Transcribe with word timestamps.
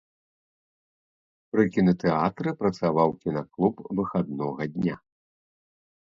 Пры 1.55 1.63
кінатэатры 1.75 2.49
працаваў 2.61 3.09
кінаклуб 3.25 3.75
выхаднога 3.99 4.63
дня. 4.79 4.95